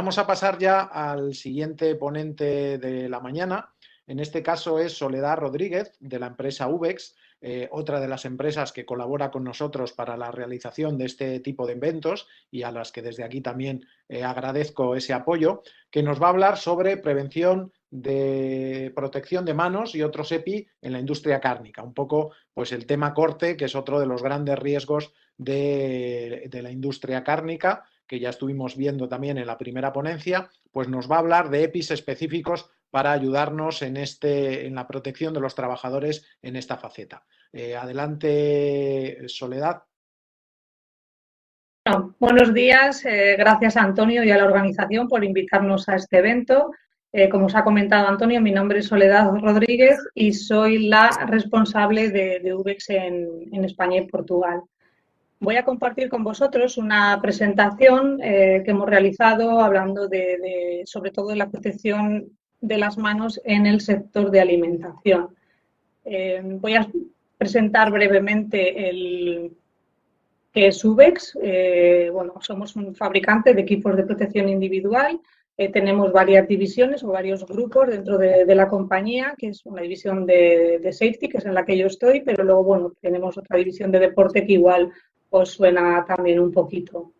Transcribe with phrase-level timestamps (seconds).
[0.00, 3.74] Vamos a pasar ya al siguiente ponente de la mañana.
[4.06, 8.72] En este caso es Soledad Rodríguez, de la empresa UBEX, eh, otra de las empresas
[8.72, 12.92] que colabora con nosotros para la realización de este tipo de eventos y a las
[12.92, 17.70] que desde aquí también eh, agradezco ese apoyo, que nos va a hablar sobre prevención
[17.90, 21.82] de protección de manos y otros EPI en la industria cárnica.
[21.82, 26.70] Un poco, pues el tema corte, que es otro de los grandes riesgos de, la
[26.70, 31.18] industria cárnica, que ya estuvimos viendo también en la primera ponencia, pues nos va a
[31.20, 36.56] hablar de EPIs específicos para ayudarnos en, este, en la protección de los trabajadores en
[36.56, 37.22] esta faceta.
[37.52, 39.84] Eh, adelante, Soledad.
[42.18, 46.72] buenos días, eh, gracias a Antonio y a la organización por invitarnos a este evento.
[47.12, 52.10] Eh, como os ha comentado Antonio, mi nombre es Soledad Rodríguez y soy la responsable
[52.10, 54.62] de, de UBEX en, España y Portugal.
[55.40, 61.36] Voy a compartir con vosotros una presentación que hemos realizado hablando de, sobre todo de
[61.36, 65.34] la protección de las manos en el sector de alimentación.
[66.04, 66.88] Eh, voy a
[67.38, 69.52] presentar brevemente el
[70.52, 71.38] que es UBEX.
[71.42, 75.20] Eh, bueno, somos un fabricante de equipos de protección individual.
[75.56, 80.26] Eh, tenemos varias divisiones o varios grupos dentro de, la compañía, que es una división
[80.26, 83.92] de, safety, que es en la que yo estoy, pero luego, bueno, tenemos otra división
[83.92, 84.90] de deporte que igual
[85.30, 87.12] os suena también un poquito.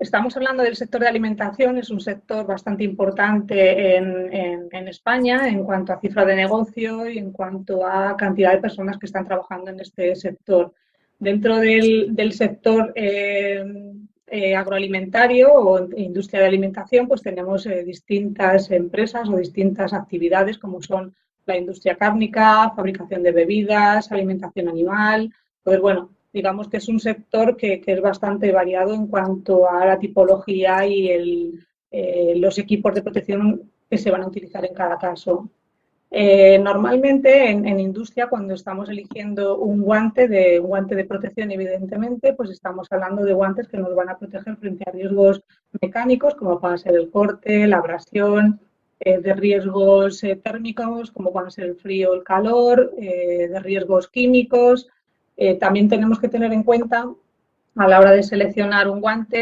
[0.00, 5.92] Estamos hablando del sector de alimentación, es un sector bastante importante en, España en cuanto
[5.92, 9.78] a cifra de negocio y en cuanto a cantidad de personas que están trabajando en
[9.78, 10.72] este sector.
[11.18, 13.62] Dentro del, sector eh,
[14.26, 20.80] eh, agroalimentario o industria de alimentación, pues tenemos eh, distintas empresas o distintas actividades como
[20.80, 25.30] son la industria cárnica, fabricación de bebidas, alimentación animal.
[25.62, 29.98] Pues bueno, digamos que es un sector que, es bastante variado en cuanto a la
[29.98, 31.58] tipología y
[31.90, 35.50] eh, los equipos de protección que se van a utilizar en cada caso.
[36.12, 42.50] Eh, normalmente en, industria, cuando estamos eligiendo un guante de guante de protección, evidentemente, pues
[42.50, 45.42] estamos hablando de guantes que nos van a proteger frente a riesgos
[45.80, 48.60] mecánicos, como pueden ser el corte, la abrasión,
[48.98, 54.88] eh, de riesgos térmicos, como pueden ser el frío, el calor, de riesgos químicos,
[55.42, 57.10] eh, también tenemos que tener en cuenta
[57.74, 59.38] a la hora de seleccionar un guante,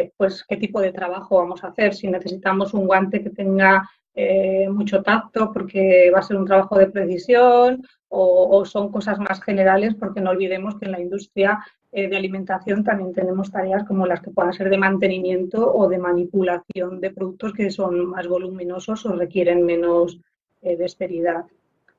[0.00, 1.94] eh, pues qué tipo de trabajo vamos a hacer.
[1.94, 6.78] Si necesitamos un guante que tenga eh, mucho tacto porque va a ser un trabajo
[6.78, 11.58] de precisión o, son cosas más generales porque no olvidemos que en la industria
[11.90, 17.00] de alimentación también tenemos tareas como las que puedan ser de mantenimiento o de manipulación
[17.00, 20.20] de productos que son más voluminosos o requieren menos
[20.60, 21.46] dexteridad.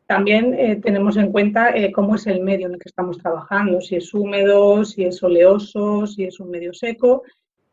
[0.08, 3.80] También eh, tenemos en cuenta eh, cómo es el medio en el que estamos trabajando,
[3.80, 7.24] si es húmedo, si es oleoso, si es un medio seco.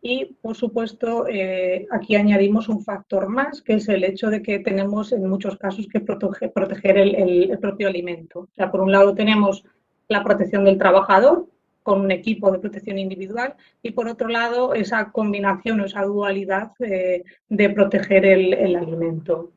[0.01, 4.61] Y, por supuesto, eh, aquí añadimos un factor más, que es el hecho de que
[4.61, 8.41] tenemos en muchos casos que proteger el, propio alimento.
[8.41, 9.65] O sea, por un lado tenemos
[10.09, 11.47] la protección del trabajador
[11.83, 16.73] con un equipo de protección individual y, por otro lado, esa combinación o esa dualidad
[16.79, 19.51] de proteger el alimento.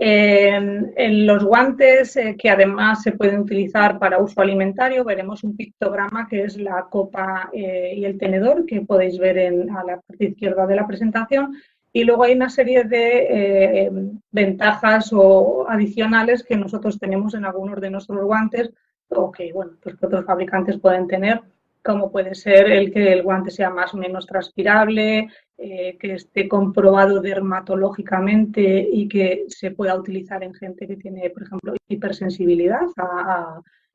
[0.00, 6.28] En, los guantes eh, que además se pueden utilizar para uso alimentario veremos un pictograma
[6.28, 10.26] que es la copa eh, y el tenedor que podéis ver en, a la parte
[10.26, 11.56] izquierda de la presentación.
[11.92, 13.90] Y luego hay una serie de eh,
[14.30, 18.70] ventajas o adicionales que nosotros tenemos en algunos de nuestros guantes
[19.08, 21.42] o que bueno pues que otros fabricantes pueden tener
[21.88, 26.46] como puede ser el que el guante sea más o menos transpirable, eh, que esté
[26.46, 32.82] comprobado dermatológicamente y que se pueda utilizar en gente que tiene, por ejemplo, hipersensibilidad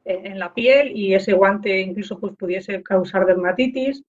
[0.05, 4.03] en la piel y ese guante incluso pues, pudiese causar dermatitis.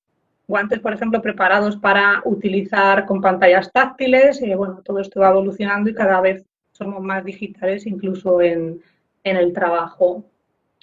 [0.48, 4.40] Guantes, por ejemplo, preparados para utilizar con pantallas táctiles.
[4.40, 6.42] Eh, bueno, todo esto va evolucionando y cada vez
[6.72, 8.80] somos más digitales incluso en,
[9.24, 10.24] en el trabajo.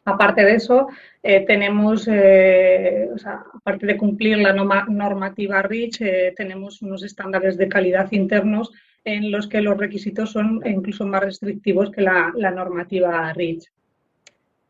[0.04, 0.88] Aparte de eso,
[1.22, 7.56] eh, tenemos, eh, o sea, aparte de cumplir la normativa REACH, eh, tenemos unos estándares
[7.58, 8.72] de calidad internos
[9.04, 13.66] en los que los requisitos son incluso más restrictivos que la, normativa REACH.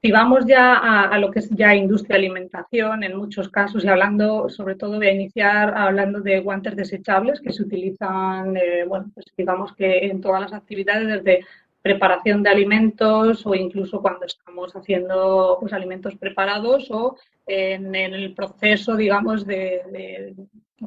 [0.01, 4.49] Si vamos ya a, lo que es ya industria alimentación, en muchos casos, y hablando
[4.49, 8.57] sobre todo de iniciar hablando de guantes desechables que se utilizan,
[8.87, 11.45] bueno, pues digamos que en todas las actividades, desde
[11.81, 17.17] preparación de alimentos o incluso cuando estamos haciendo pues, alimentos preparados o
[17.47, 20.35] en, el proceso, digamos, de,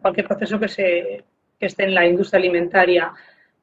[0.01, 1.25] cualquier proceso que, se,
[1.59, 3.13] que esté en la industria alimentaria.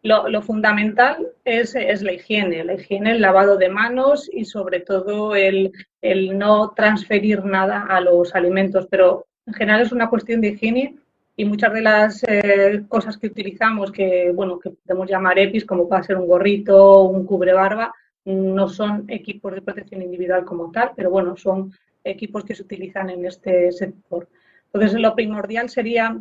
[0.04, 5.36] Lo, fundamental es, es, la higiene, la higiene, el lavado de manos y sobre todo
[5.36, 10.50] el, el no transferir nada a los alimentos, pero en general es una cuestión de
[10.50, 10.96] higiene
[11.42, 15.90] Y muchas de las eh, cosas que utilizamos, que bueno, que podemos llamar EPIs, como
[15.90, 17.92] puede ser un gorrito, un cubre barba,
[18.26, 21.74] no son equipos de protección individual como tal, pero bueno, son
[22.04, 24.30] equipos que se utilizan en este sector.
[24.72, 26.16] Entonces, lo primordial sería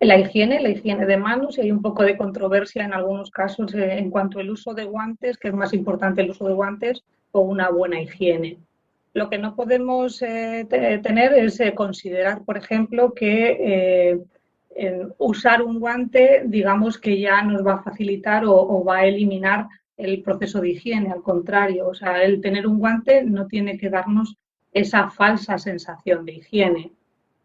[0.00, 3.72] la higiene, la higiene de manos, y hay un poco de controversia en algunos casos
[3.74, 7.04] eh, en cuanto al uso de guantes, que es más importante el uso de guantes
[7.30, 8.58] o una buena higiene.
[9.14, 14.18] Lo que no podemos eh, tener es eh, considerar, por ejemplo, que
[15.18, 20.22] usar un guante, digamos que ya nos va a facilitar o, va a eliminar el
[20.22, 21.10] proceso de higiene.
[21.10, 24.36] Al contrario, o sea, el tener un guante no tiene que darnos
[24.72, 26.92] esa falsa sensación de higiene.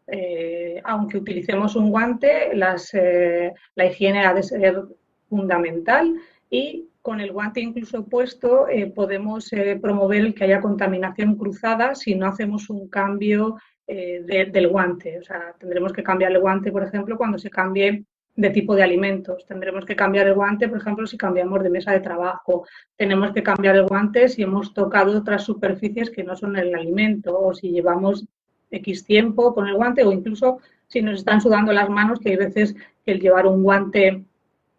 [0.07, 4.83] Eh, aunque utilicemos un guante, eh, la higiene ha de ser
[5.29, 6.15] fundamental
[6.49, 9.51] y con el guante incluso puesto eh, podemos
[9.81, 15.19] promover el que haya contaminación cruzada si no hacemos un cambio del guante.
[15.19, 18.03] O sea, tendremos que cambiar el guante, por ejemplo, cuando se cambie
[18.35, 19.45] de tipo de alimentos.
[19.45, 22.65] Tendremos que cambiar el guante, por ejemplo, si cambiamos de mesa de trabajo.
[22.95, 27.39] Tenemos que cambiar el guante si hemos tocado otras superficies que no son el alimento
[27.39, 28.25] o si llevamos
[28.71, 32.35] X tiempo con el guante o incluso si nos están sudando las manos, que hay
[32.35, 34.25] veces que el llevar un guante,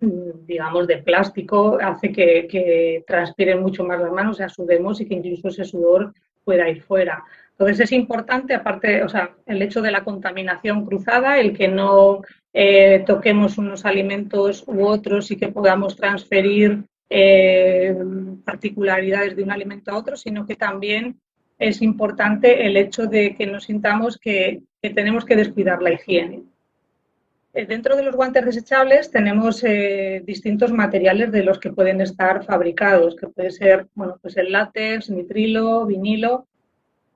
[0.01, 5.01] mm, digamos, de plástico hace que, que transpiren mucho más las manos, o sea, sudemos
[5.01, 6.13] y que incluso ese sudor
[6.45, 7.25] pueda ir fuera.
[7.59, 12.21] Entonces es importante, aparte, o sea, el hecho de la contaminación cruzada, el que no
[12.53, 17.97] eh, toquemos unos alimentos u otros y que podamos transferir eh,
[18.45, 21.19] particularidades de un alimento a otro, sino que también
[21.59, 26.43] es importante el hecho de que nos sintamos que, tenemos que descuidar la higiene.
[27.55, 29.65] Eh, dentro de los guantes desechables tenemos
[30.25, 35.09] distintos materiales de los que pueden estar fabricados, que puede ser, bueno, pues el látex,
[35.09, 36.47] nitrilo, vinilo.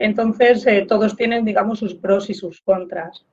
[0.00, 3.26] Entonces, eh, todos tienen, digamos, sus pros y sus contras.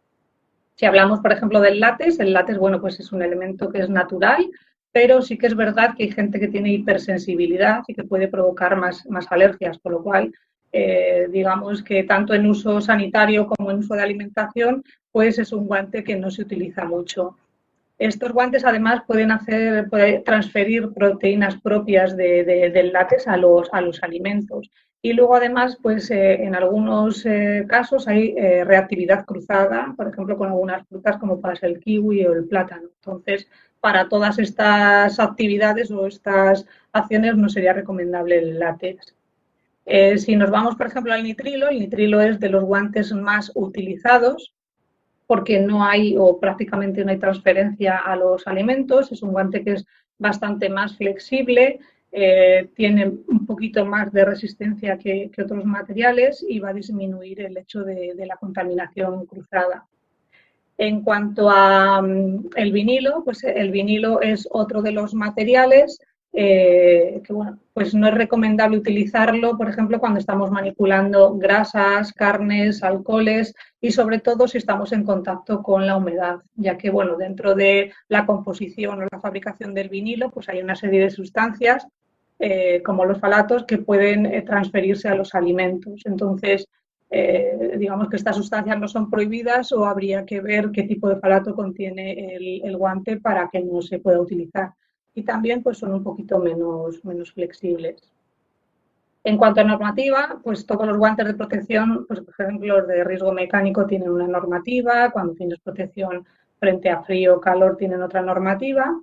[0.75, 3.89] Si hablamos, por ejemplo, del látex, el látex, bueno, pues es un elemento que es
[3.89, 4.45] natural,
[4.91, 8.75] pero sí que es verdad que hay gente que tiene hipersensibilidad y que puede provocar
[8.75, 10.33] más, más alergias, por lo cual
[10.73, 15.67] eh, digamos que tanto en uso sanitario como en uso de alimentación, pues es un
[15.67, 17.37] guante que no se utiliza mucho.
[17.97, 19.89] Estos guantes además pueden hacer,
[20.23, 24.71] transferir proteínas propias del látex a los, a los alimentos.
[25.01, 30.49] Y luego además, pues eh, en algunos eh, casos hay reactividad cruzada, por ejemplo, con
[30.49, 32.89] algunas frutas como puede ser el kiwi o el plátano.
[32.95, 33.47] Entonces,
[33.79, 39.15] para todas estas actividades o estas acciones no sería recomendable el látex.
[39.85, 43.51] Eh, si nos vamos, por ejemplo, al nitrilo, el nitrilo es de los guantes más
[43.55, 44.53] utilizados
[45.27, 49.11] porque no hay o prácticamente no hay transferencia a los alimentos.
[49.11, 49.85] Es un guante que es
[50.17, 51.79] bastante más flexible,
[52.11, 57.57] eh, tiene un poquito más de resistencia que, otros materiales y va a disminuir el
[57.57, 59.85] hecho de, la contaminación cruzada.
[60.77, 65.99] En cuanto a mm, el vinilo, pues el vinilo es otro de los materiales
[66.33, 72.83] eh, que bueno, pues no es recomendable utilizarlo, por ejemplo, cuando estamos manipulando grasas, carnes,
[72.83, 77.55] alcoholes y sobre todo si estamos en contacto con la humedad, ya que bueno, dentro
[77.55, 81.87] de la composición o la fabricación del vinilo, pues hay una serie de sustancias
[82.39, 86.01] eh, como los falatos que pueden eh, transferirse a los alimentos.
[86.05, 86.67] Entonces,
[87.77, 91.55] digamos que estas sustancias no son prohibidas o habría que ver qué tipo de falato
[91.55, 94.73] contiene el guante para que no se pueda utilizar
[95.17, 97.95] y también pues, son un poquito menos, menos flexibles.
[99.23, 103.03] En cuanto a normativa, pues todos los guantes de protección, pues, por ejemplo, los de
[103.03, 106.23] riesgo mecánico tienen una normativa, cuando tienes protección
[106.59, 108.95] frente a frío o calor tienen otra normativa.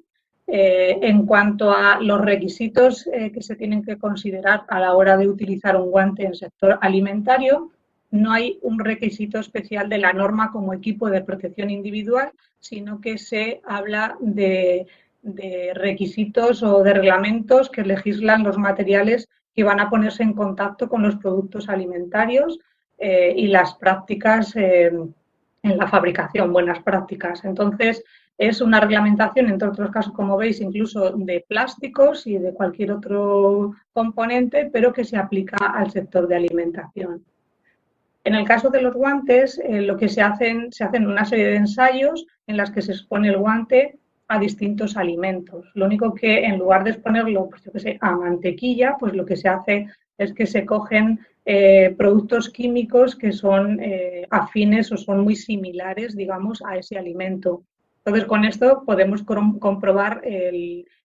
[0.46, 5.16] Eh, en cuanto a los requisitos eh, que se tienen que considerar a la hora
[5.16, 7.72] de utilizar un guante en sector alimentario,
[8.12, 12.30] no hay un requisito especial de la norma como equipo de protección individual,
[12.60, 14.86] sino que se habla de
[15.24, 20.88] de requisitos o de reglamentos que legislan los materiales que van a ponerse en contacto
[20.88, 22.58] con los productos alimentarios
[22.98, 24.92] eh, y las prácticas eh,
[25.62, 27.42] en la fabricación, buenas prácticas.
[27.44, 28.04] Entonces,
[28.36, 33.72] es una reglamentación, entre otros casos, como veis, incluso de plásticos y de cualquier otro
[33.92, 37.24] componente, pero que se aplica al sector de alimentación.
[38.24, 41.46] En el caso de los guantes, eh, lo que se hacen, se hacen una serie
[41.46, 43.98] de ensayos en las que se expone el guante
[44.38, 45.70] distintos alimentos.
[45.74, 49.24] Lo único que en lugar de exponerlo, pues yo que sé, a mantequilla, pues lo
[49.24, 49.86] que se hace
[50.18, 56.16] es que se cogen eh, productos químicos que son eh, afines o son muy similares,
[56.16, 57.62] digamos, a ese alimento.
[57.98, 60.22] Entonces, con esto podemos comprobar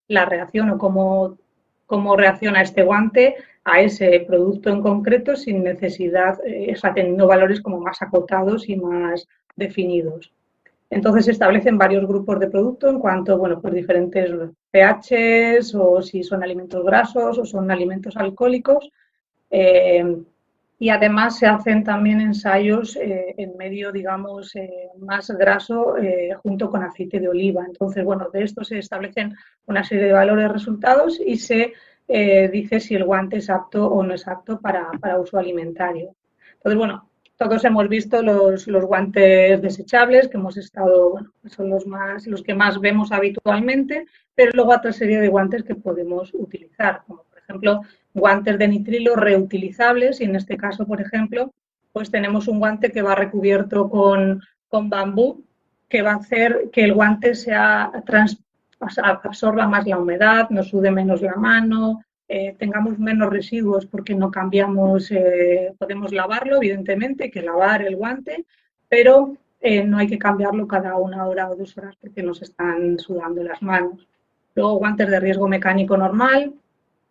[0.08, 1.38] la reacción o cómo,
[1.86, 7.28] cómo reacciona este guante a ese producto en concreto sin necesidad, eh, o sea, teniendo
[7.28, 10.32] valores como más acotados y más definidos.
[10.90, 14.32] Entonces se establecen varios grupos de producto en cuanto, bueno, pues diferentes
[14.72, 18.90] pHs o si son alimentos grasos o son alimentos alcohólicos.
[19.52, 20.18] Eh,
[20.82, 25.96] y además se hacen también ensayos eh, en medio, digamos, eh, más graso
[26.42, 27.66] junto con aceite de oliva.
[27.68, 29.36] Entonces, bueno, de esto se establecen
[29.68, 31.74] una serie de valores resultados y se
[32.52, 36.16] dice si el guante es apto o no es apto para, para uso alimentario.
[36.54, 37.09] Entonces, bueno,
[37.40, 42.54] todos hemos visto los, guantes desechables, que hemos estado, bueno, son los, más, los que
[42.54, 44.06] más vemos habitualmente,
[44.36, 47.82] pero luego otra serie de guantes que podemos utilizar, como por ejemplo
[48.14, 51.54] guantes de nitrilo reutilizables y en este caso, por ejemplo,
[51.94, 55.46] pues tenemos un guante que va recubierto con, con bambú,
[55.88, 57.90] que va a hacer que el guante sea
[59.24, 64.30] absorba más la humedad, no sude menos la mano, eh, tengamos menos residuos porque no
[64.30, 68.46] cambiamos, eh, podemos lavarlo, evidentemente, que lavar el guante,
[68.88, 73.00] pero eh, no hay que cambiarlo cada una hora o dos horas porque nos están
[73.00, 74.08] sudando las manos.
[74.54, 76.54] Luego guantes de riesgo mecánico normal,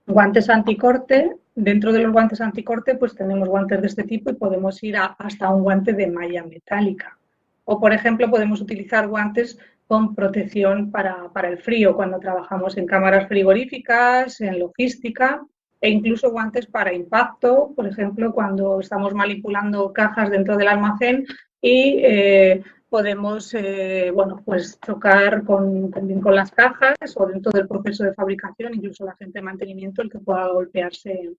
[0.06, 1.34] guantes anticorte.
[1.52, 5.48] Dentro de los guantes anticorte pues tenemos guantes de este tipo y podemos ir hasta
[5.48, 7.18] un guante de malla metálica.
[7.64, 9.58] O por ejemplo podemos utilizar guantes
[9.88, 15.42] con protección para, para, el frío cuando trabajamos en cámaras frigoríficas, en logística
[15.80, 21.24] e incluso guantes para impacto, por ejemplo, cuando estamos manipulando cajas dentro del almacén
[21.62, 27.66] y eh, podemos eh, bueno, pues chocar con, también con las cajas o dentro del
[27.66, 31.32] proceso de fabricación, incluso la gente de mantenimiento, el que pueda golpearse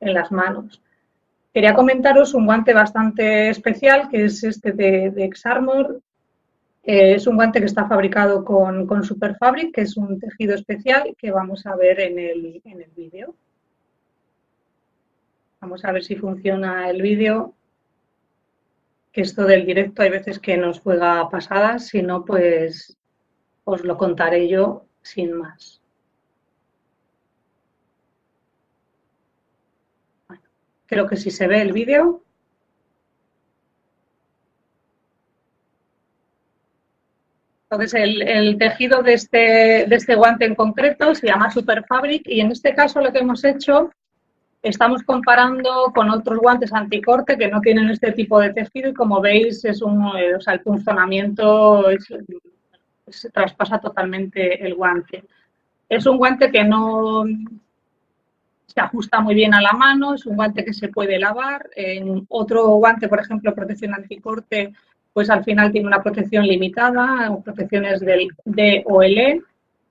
[0.00, 0.82] en las manos.
[1.54, 6.00] Quería comentaros un guante bastante especial, que es este de, de Exarmor,
[6.82, 11.14] eh, es un guante que está fabricado con, con Superfabric, que es un tejido especial
[11.18, 13.34] que vamos a ver en el, en el vídeo.
[15.60, 17.54] Vamos a ver si funciona el vídeo.
[19.12, 22.96] Que esto del directo hay veces que nos juega pasadas, si no, pues
[23.64, 25.80] os lo contaré yo sin más.
[30.90, 32.24] creo que si se ve el vídeo.
[37.70, 42.50] Entonces, el, tejido de este, de este guante en concreto se llama Superfabric y en
[42.50, 43.92] este caso lo que hemos hecho,
[44.60, 49.20] estamos comparando con otros guantes anticorte que no tienen este tipo de tejido y como
[49.20, 51.84] veis, es un, eh, o sea, el punzonamiento
[53.06, 55.22] se traspasa totalmente el guante.
[55.88, 57.24] Es un guante que no
[58.66, 61.70] se ajusta muy bien a la mano, es un guante que se puede lavar.
[61.76, 64.72] En otro guante, por ejemplo, protección anticorte,
[65.12, 69.42] pues al final tiene una protección limitada, protecciones del D o el E.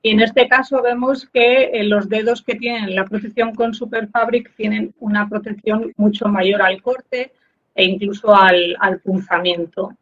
[0.02, 4.56] Y en este caso vemos que eh, los dedos que tienen la protección con Superfabric
[4.56, 7.34] tienen una protección mucho mayor al corte
[7.76, 9.94] e incluso al, punzamiento.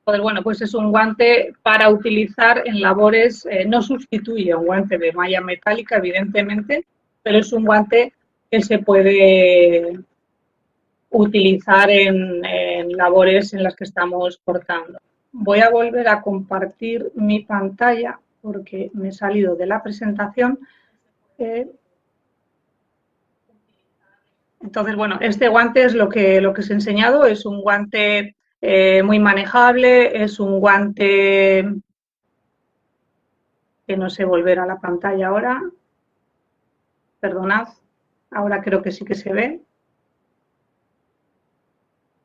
[0.00, 4.98] Entonces, bueno, pues es un guante para utilizar en labores, eh, no sustituye un guante
[4.98, 6.84] de malla metálica, evidentemente,
[7.22, 8.12] pero es un guante
[8.50, 10.00] que se puede
[11.10, 12.40] utilizar en,
[12.96, 14.98] labores en las que estamos cortando.
[15.32, 20.58] Voy a volver a compartir mi pantalla porque me he salido de la presentación.
[21.38, 21.68] Eh,
[24.62, 28.36] entonces, bueno, este guante es lo que, lo que os he enseñado, es un guante
[28.60, 31.64] eh, muy manejable, es un guante
[33.86, 35.60] que no sé volver a la pantalla ahora.
[37.20, 37.68] Perdonad,
[38.30, 39.60] ahora creo que sí que se ve.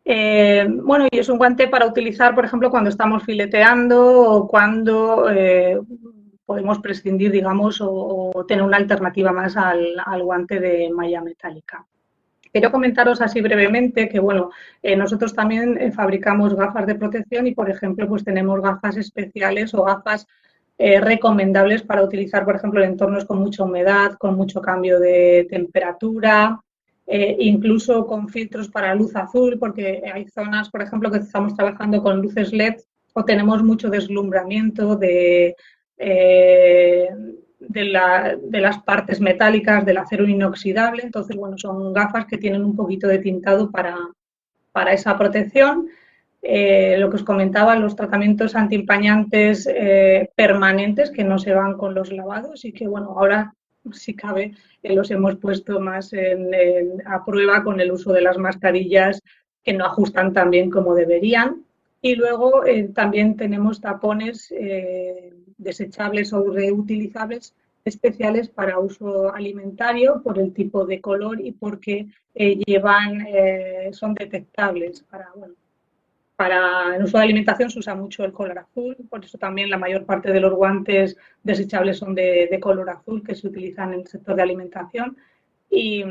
[0.08, 5.32] Eh, bueno, y es un guante para utilizar, por ejemplo, cuando estamos fileteando o cuando
[5.32, 5.80] eh,
[6.46, 11.84] podemos prescindir, digamos, o, tener una alternativa más al, guante de malla metálica.
[12.52, 14.52] Quiero comentaros así brevemente que, bueno,
[14.84, 19.84] eh, nosotros también fabricamos gafas de protección y, por ejemplo, pues tenemos gafas especiales o
[19.84, 20.28] gafas
[20.78, 26.60] recomendables para utilizar, por ejemplo, en entornos con mucha humedad, con mucho cambio de temperatura,
[27.08, 32.02] eh, incluso con filtros para luz azul, porque hay zonas, por ejemplo, que estamos trabajando
[32.02, 32.78] con luces LED
[33.14, 35.56] o tenemos mucho deslumbramiento de,
[35.98, 37.10] eh,
[37.60, 41.04] de, las partes metálicas del acero inoxidable.
[41.04, 43.96] Entonces, bueno, son gafas que tienen un poquito de tintado para,
[44.72, 45.88] para esa protección.
[46.42, 49.70] Eh, lo que os comentaba, los tratamientos antimpañantes
[50.36, 53.54] permanentes que no se van con los lavados y que, bueno, ahora
[53.94, 56.12] si cabe, eh, los hemos puesto más
[57.06, 59.22] a prueba con el uso de las mascarillas
[59.64, 61.66] que no ajustan tan bien como deberían.
[62.02, 70.40] Y luego eh, también tenemos tapones eh, desechables o reutilizables especiales para uso alimentario por
[70.40, 73.26] el tipo de color y porque llevan,
[73.92, 75.30] son detectables para,
[76.36, 79.78] Para el uso de alimentación se usa mucho el color azul, por eso también la
[79.78, 84.08] mayor parte de los guantes desechables son de, color azul que se utilizan en el
[84.08, 85.16] sector de alimentación.
[85.70, 86.04] Y,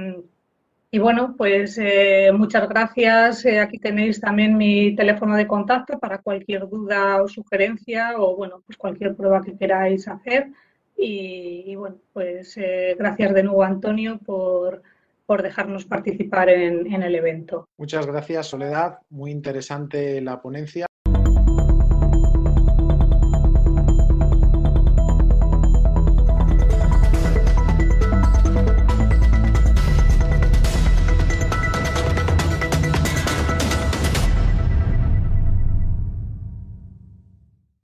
[0.98, 3.44] bueno, pues eh, muchas gracias.
[3.44, 8.62] Eh, aquí tenéis también mi teléfono de contacto para cualquier duda o sugerencia o bueno,
[8.64, 10.48] pues cualquier prueba que queráis hacer.
[10.96, 14.82] Y, bueno, pues eh, gracias de nuevo Antonio por
[15.26, 17.68] por dejarnos participar en, en el evento.
[17.78, 18.98] Muchas gracias, Soledad.
[19.10, 20.86] Muy interesante la ponencia.